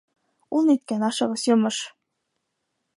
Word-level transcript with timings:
-Ул 0.59 0.65
ниткән 0.69 1.05
ашығыс 1.09 1.47
йомош? 1.51 1.81